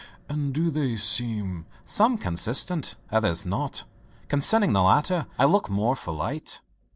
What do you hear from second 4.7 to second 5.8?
the latter I look for